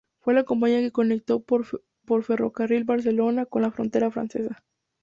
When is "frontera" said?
3.69-4.09